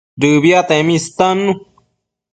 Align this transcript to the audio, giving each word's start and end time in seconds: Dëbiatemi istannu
Dëbiatemi 0.19 0.93
istannu 0.99 1.53